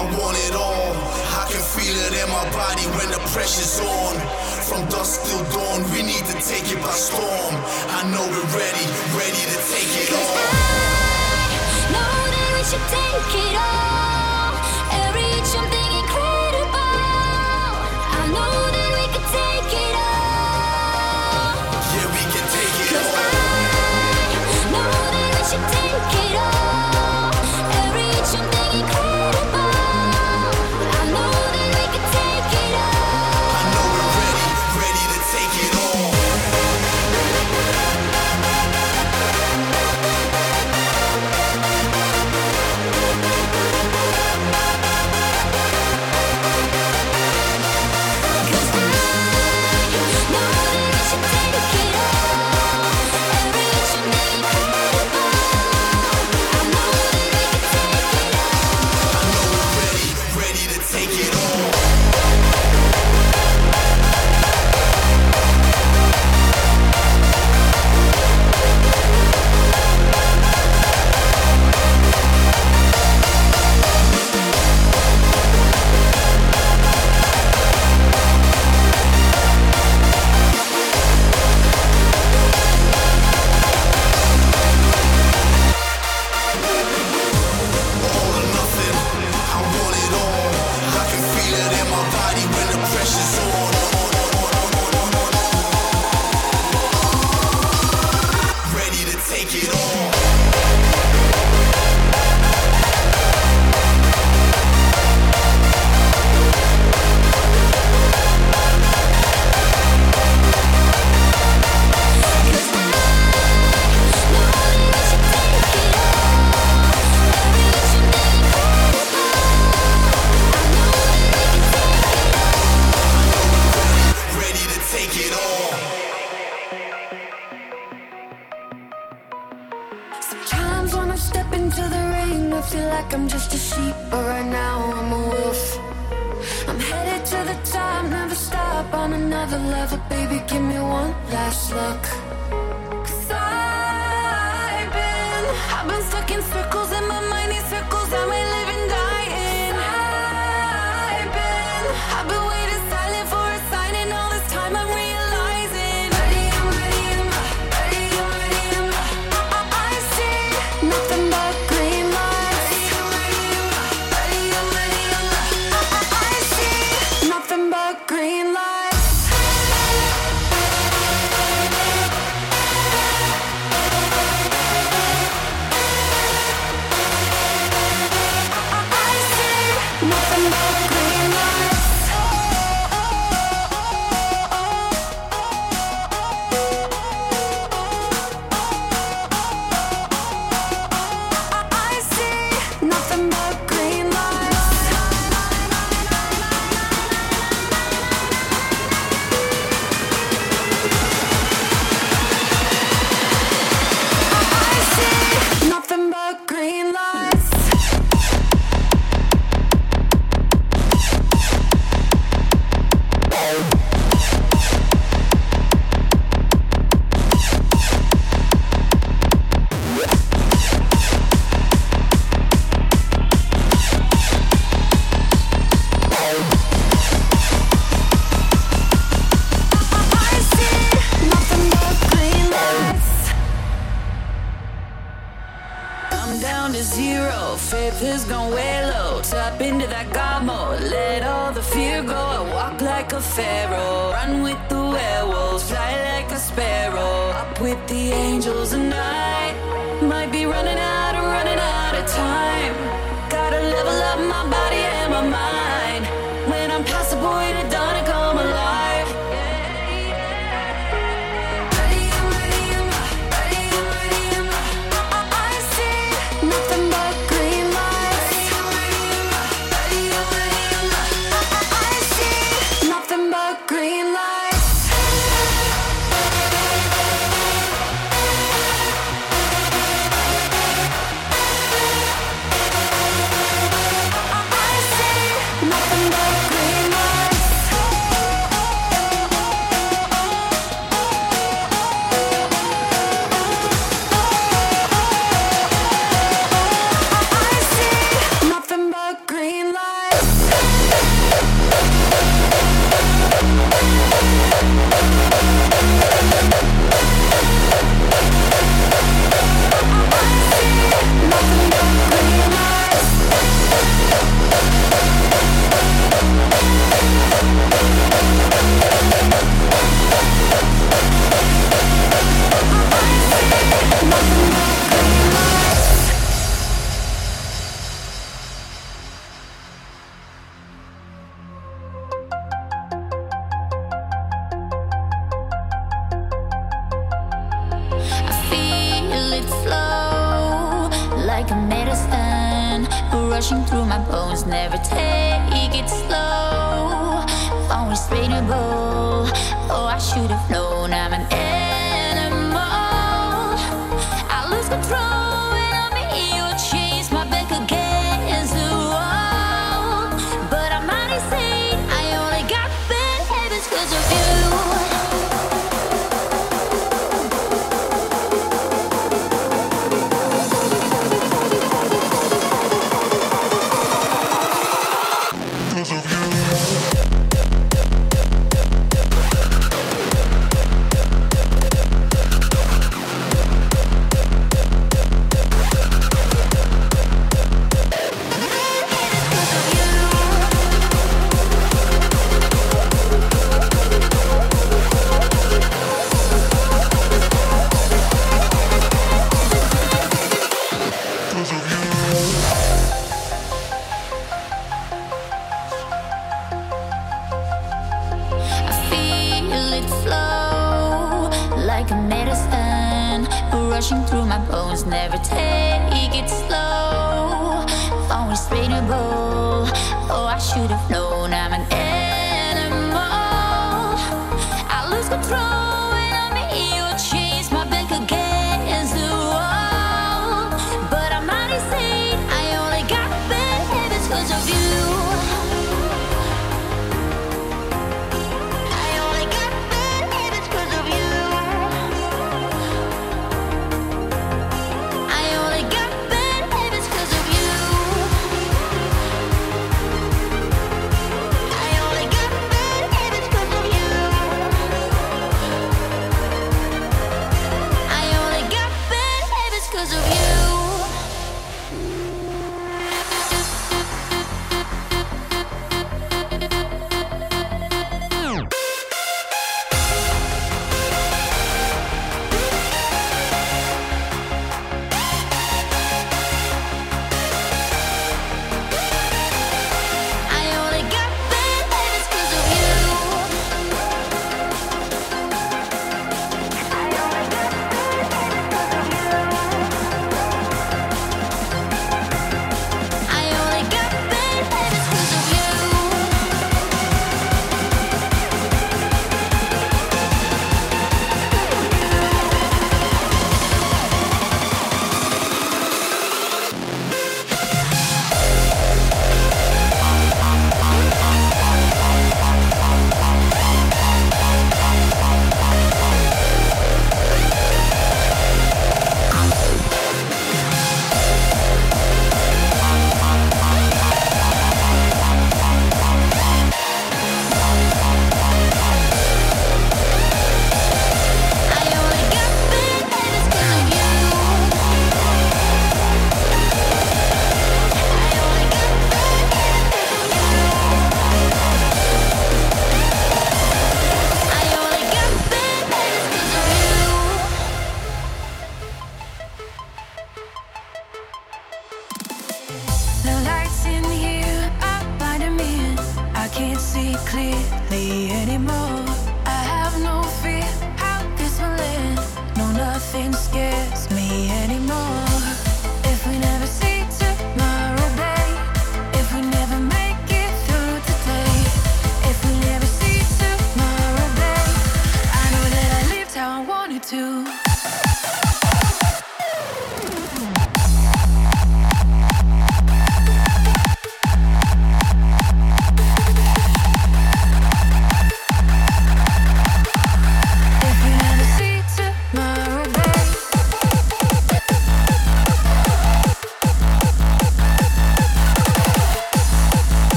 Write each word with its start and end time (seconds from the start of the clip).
I 0.00 0.04
want 0.16 0.36
it 0.48 0.54
all. 0.56 0.96
I 1.36 1.44
can 1.52 1.60
feel 1.60 1.92
it 1.92 2.14
in 2.16 2.28
my 2.32 2.48
body 2.56 2.88
when 2.96 3.12
the 3.12 3.20
pressure's 3.36 3.80
on. 3.80 4.16
From 4.64 4.88
dusk 4.88 5.28
till 5.28 5.44
dawn, 5.52 5.84
we 5.92 6.00
need 6.02 6.24
to 6.24 6.36
take 6.40 6.72
it 6.72 6.80
by 6.80 6.96
storm. 6.96 7.54
I 7.92 8.08
know 8.08 8.24
we're 8.32 8.50
ready, 8.56 8.86
ready 9.20 9.44
to 9.52 9.58
take 9.68 9.92
it 10.00 10.10
on. 10.16 10.40
I 11.60 11.92
know 11.92 12.16
that 12.32 12.48
we 12.56 12.62
should 12.64 12.86
take 12.88 13.44
it 13.44 13.56
all. 13.60 14.09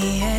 yeah. 0.00 0.37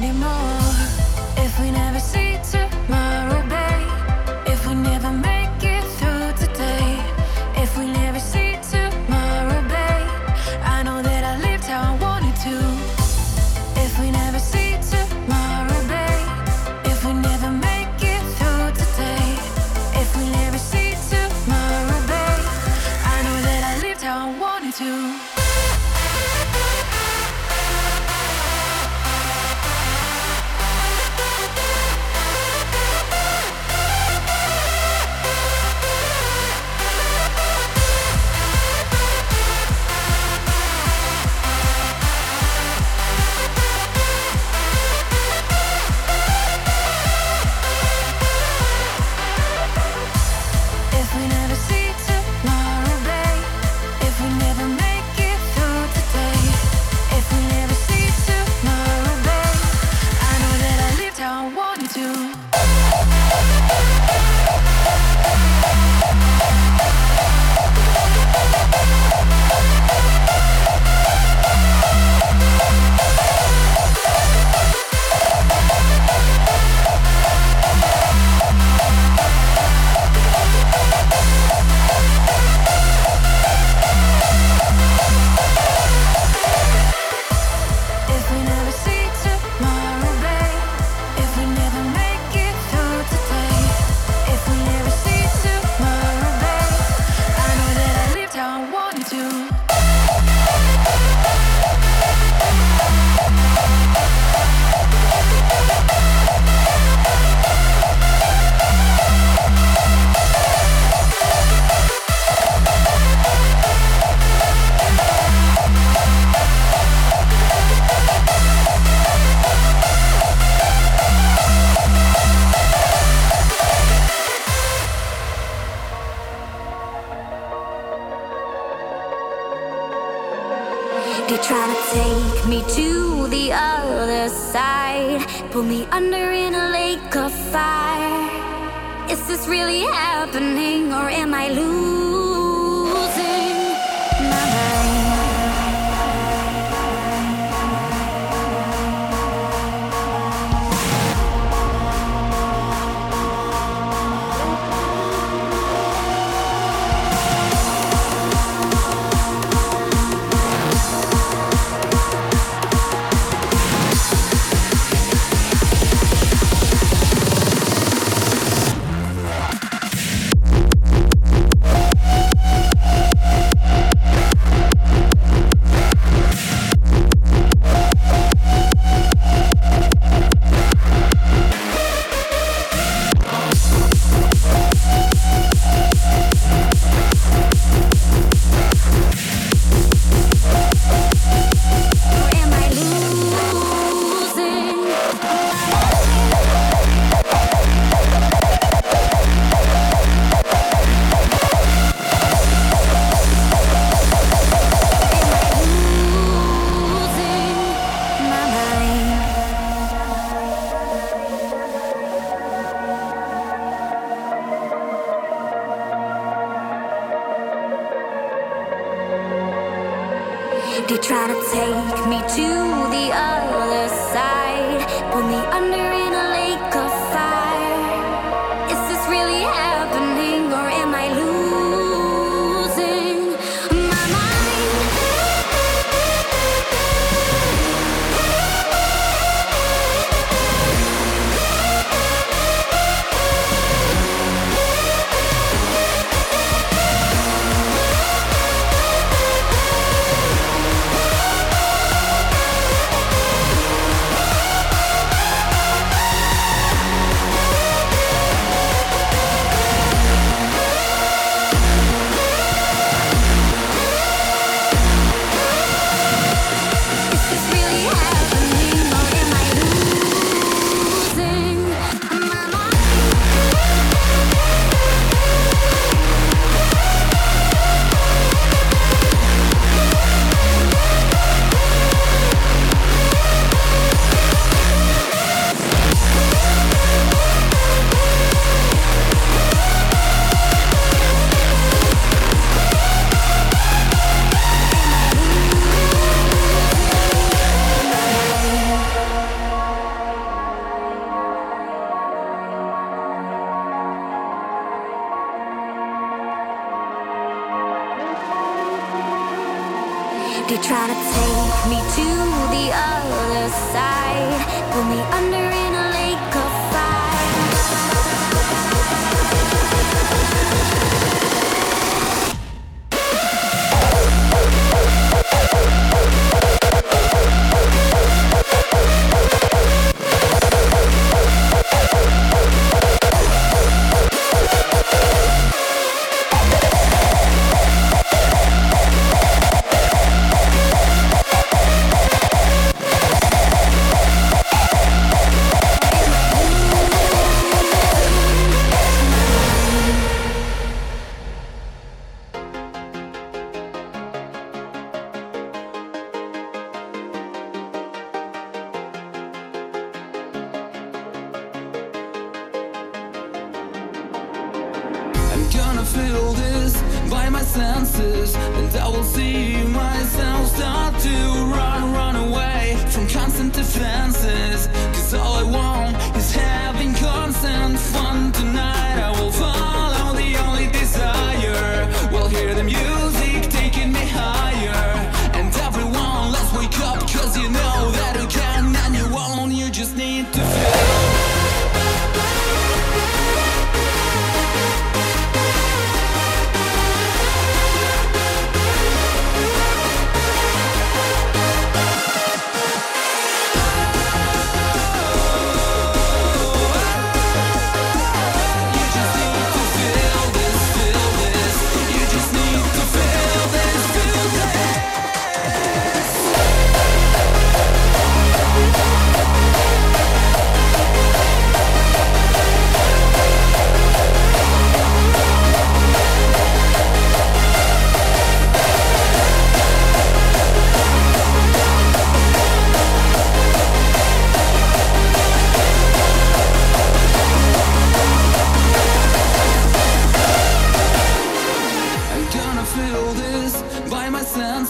gonna 365.53 365.85
feel 365.85 366.33
this 366.33 366.73
by 367.09 367.29
my 367.29 367.41
senses 367.41 368.35
And 368.35 368.75
I 368.75 368.87
will 368.87 369.03
see 369.03 369.63
myself 369.63 370.47
start 370.55 370.99
to 370.99 371.45
rise. 371.53 371.68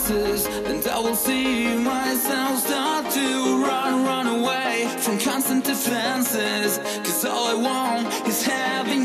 answers 0.00 0.46
And 0.46 0.86
I 0.86 0.98
will 0.98 1.14
see 1.14 1.74
myself 1.76 2.58
start 2.58 3.10
to 3.10 3.64
run, 3.64 4.04
run 4.04 4.26
away 4.26 4.88
From 4.98 5.18
constant 5.18 5.64
defenses. 5.64 6.78
Cause 7.04 7.24
all 7.24 7.46
I 7.48 7.54
want 7.54 8.28
is 8.28 8.42
having 8.42 9.04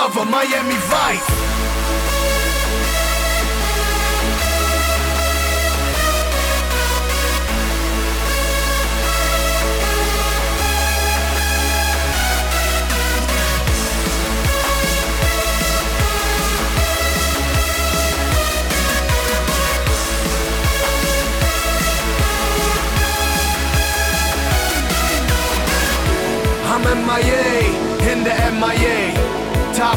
cover 0.00 0.24
Miami 0.24 0.78
Vice. 0.92 1.30
I'm 26.72 26.84
MIA, 27.06 28.10
in 28.10 28.24
the 28.24 28.34
MIA 28.60 28.89
it's 29.82 29.88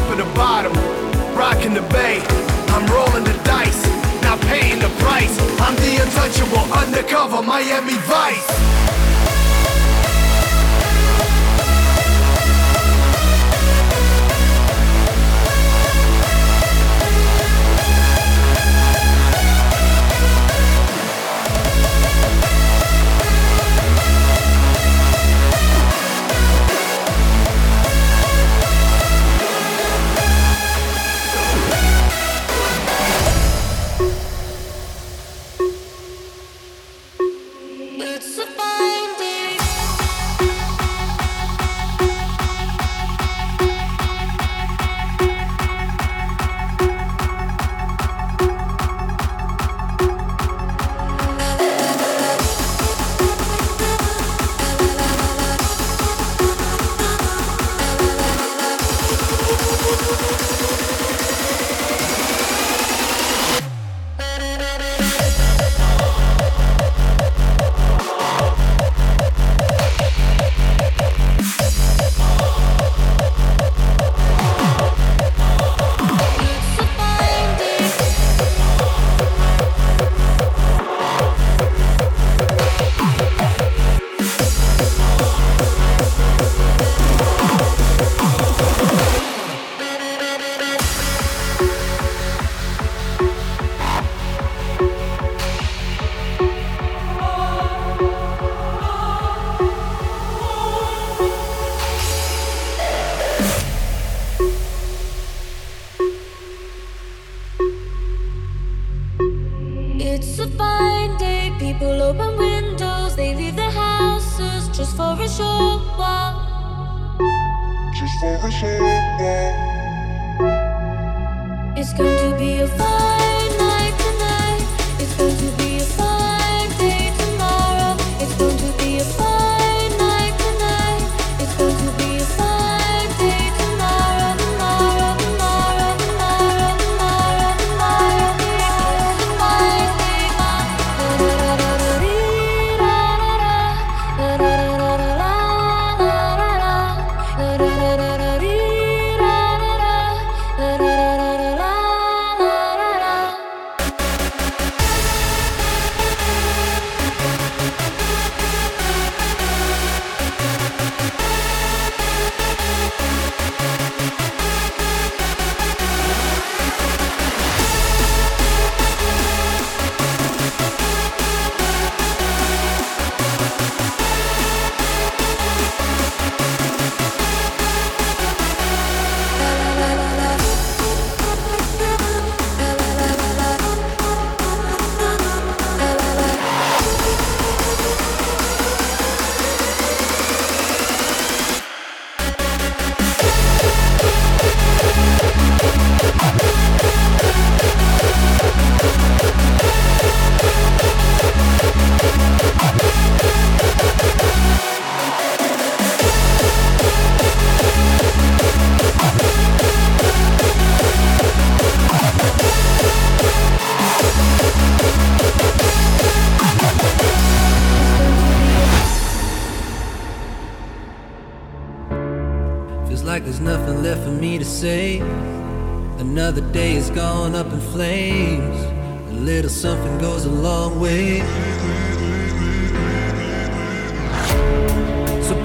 a 8.60 8.83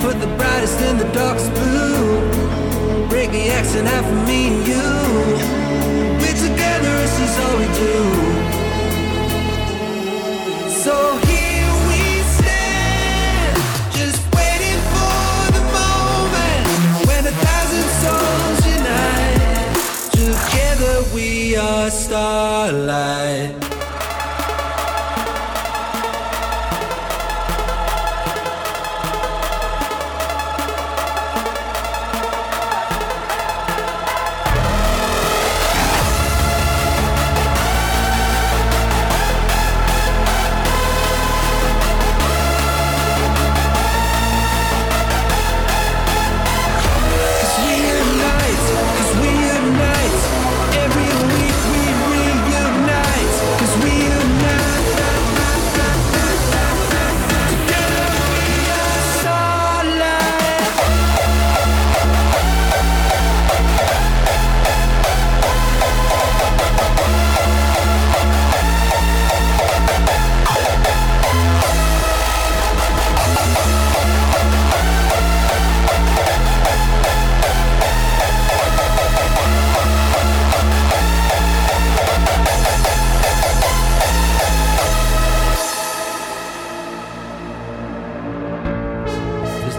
put 0.01 0.19
the 0.19 0.27
brightest 0.37 0.79
in 0.81 0.97
the 0.97 1.09
darkest 1.11 1.51
blue. 1.53 3.07
Break 3.09 3.31
the 3.31 3.49
accent 3.49 3.87
out 3.87 4.05
for 4.05 4.19
me 4.27 4.47
and 4.47 4.67
you. 4.67 4.89
We're 6.19 6.39
together, 6.47 6.91
this 7.03 7.15
is 7.25 7.33
all 7.43 7.55
we 7.63 7.67
do. 7.85 7.97
So 10.83 10.95
here 11.31 11.71
we 11.89 12.01
stand, 12.37 13.55
just 13.99 14.21
waiting 14.35 14.79
for 14.93 15.51
the 15.57 15.63
moment 15.79 16.63
when 17.07 17.21
a 17.27 17.35
thousand 17.45 17.87
souls 18.01 18.61
unite. 18.77 19.73
Together 20.21 20.95
we 21.13 21.55
are 21.57 21.89
starlight. 21.89 23.68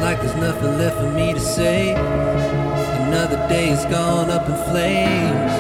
Like 0.01 0.21
there's 0.23 0.35
nothing 0.37 0.79
left 0.79 0.97
for 0.97 1.11
me 1.11 1.35
to 1.35 1.41
say. 1.41 1.93
Another 3.07 3.37
day 3.49 3.71
is 3.71 3.85
gone 3.87 4.31
up 4.31 4.49
in 4.49 4.57
flames. 4.71 5.53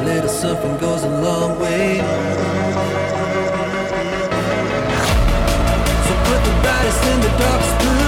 A 0.00 0.04
little 0.04 0.28
something 0.28 0.76
goes 0.78 1.02
a 1.04 1.08
long 1.08 1.60
way. 1.60 1.98
So 6.06 6.12
put 6.28 6.40
the 6.48 6.54
brightest 6.62 7.04
in 7.12 7.20
the 7.20 7.32
darkest 7.38 7.78
blue. 7.80 8.03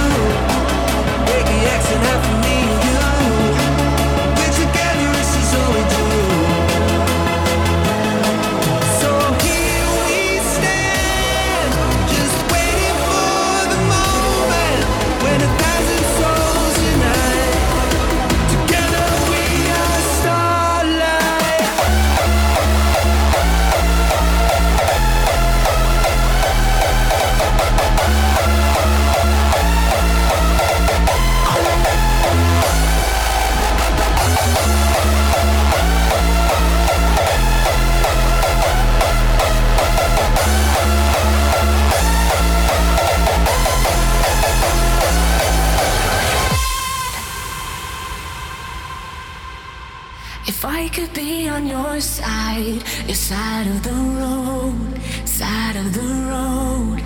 I 50.87 50.89
could 50.89 51.13
be 51.15 51.49
on 51.49 51.67
your 51.67 52.01
side, 52.01 52.81
your 53.07 53.17
side 53.17 53.67
of 53.67 53.83
the 53.83 53.91
road, 53.91 55.01
side 55.25 55.75
of 55.75 55.93
the 55.93 56.11
road. 56.31 57.03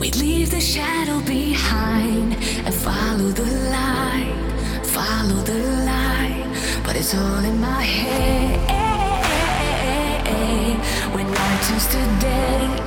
We'd 0.00 0.16
leave 0.16 0.50
the 0.50 0.60
shadow 0.60 1.20
behind 1.20 2.34
and 2.66 2.74
follow 2.74 3.28
the 3.30 3.46
light, 3.70 4.34
follow 4.82 5.40
the 5.44 5.60
light. 5.86 6.82
But 6.84 6.96
it's 6.96 7.14
all 7.14 7.44
in 7.44 7.60
my 7.60 7.84
head. 7.84 8.58
We're 11.14 11.22
not 11.22 11.62
of 11.70 11.94
our 11.94 12.83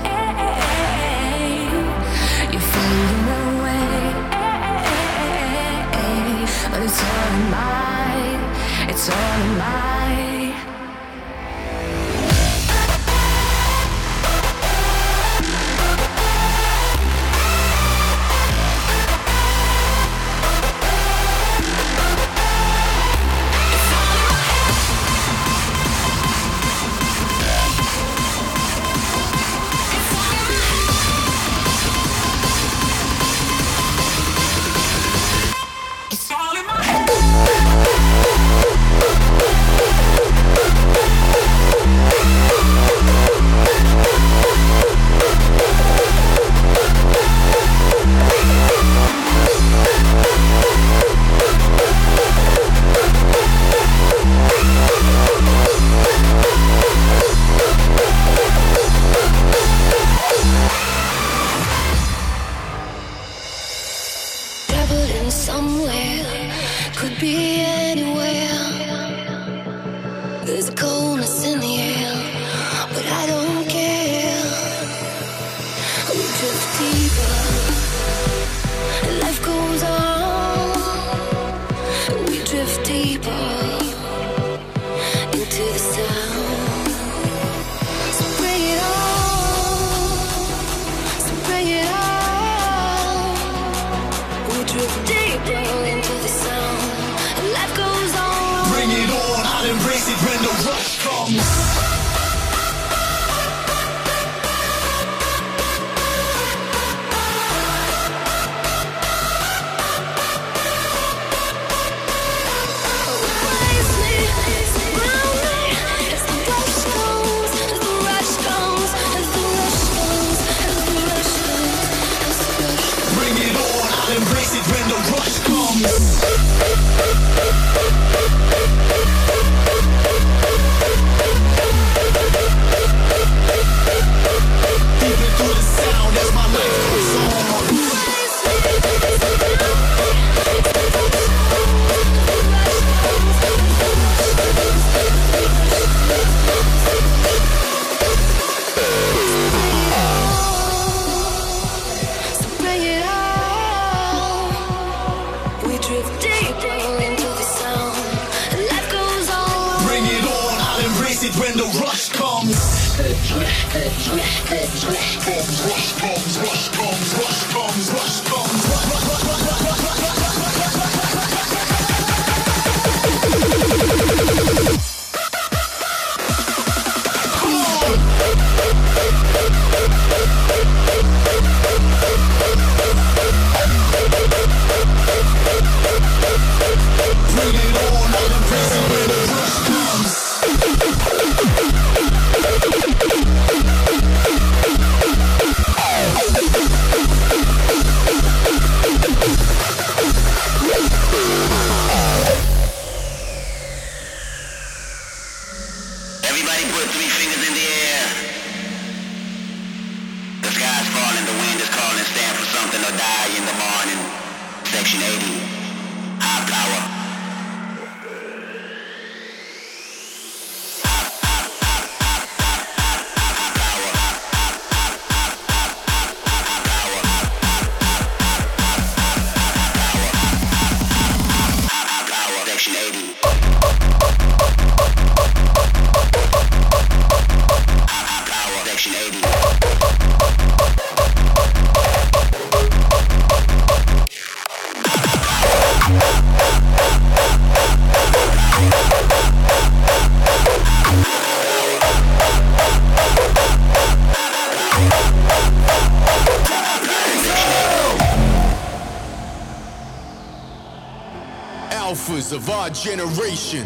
generation. 262.84 263.66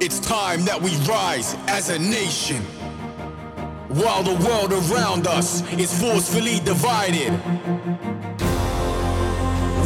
It's 0.00 0.20
time 0.20 0.64
that 0.64 0.80
we 0.80 0.94
rise 1.06 1.56
as 1.66 1.90
a 1.90 1.98
nation. 1.98 2.62
While 3.88 4.22
the 4.22 4.36
world 4.46 4.72
around 4.72 5.26
us 5.26 5.62
is 5.72 5.92
forcefully 6.00 6.60
divided, 6.60 7.32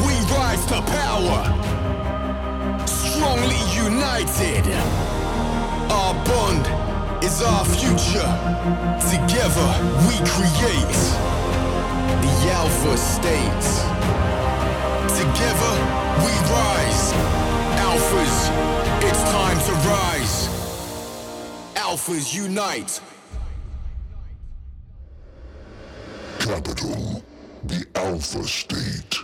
we 0.05 0.15
rise 0.37 0.65
to 0.67 0.81
power, 0.83 1.43
strongly 2.87 3.63
united. 3.75 4.67
Our 5.91 6.15
bond 6.25 6.65
is 7.25 7.43
our 7.43 7.65
future. 7.65 8.31
Together 9.11 9.69
we 10.09 10.17
create 10.35 10.99
the 12.23 12.35
Alpha 12.53 12.97
States. 12.97 13.83
Together 15.19 15.75
we 16.25 16.33
rise. 16.53 17.42
Alphas, 17.93 18.37
it's 19.03 19.23
time 19.33 19.59
to 19.67 19.73
rise. 19.87 20.49
Alphas 21.75 22.35
unite. 22.35 23.03
Capital, 26.39 27.23
the 27.65 27.85
Alpha 27.95 28.45
State. 28.45 29.19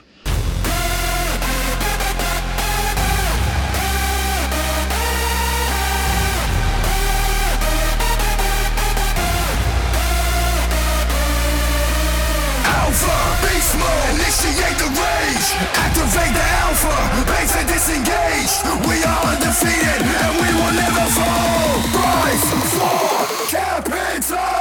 beast 13.42 13.74
mode. 13.78 14.14
Initiate 14.16 14.78
the 14.78 14.88
rage. 14.88 15.48
Activate 15.84 16.34
the 16.34 16.46
alpha. 16.64 16.96
Base 17.26 17.54
and 17.56 17.68
disengage. 17.68 18.52
We 18.88 18.96
are 19.04 19.22
undefeated 19.32 20.02
and 20.02 20.32
we 20.40 20.48
will 20.58 20.74
never 20.74 21.06
fall. 21.16 21.82
Rise 21.94 22.46
for 22.74 23.46
capital. 23.50 24.58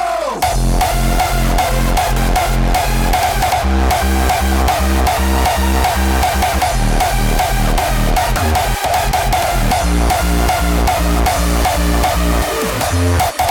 We'll. 12.98 13.47